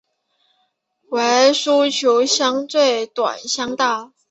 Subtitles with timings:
[1.11, 4.13] 为琉球乡最短乡道。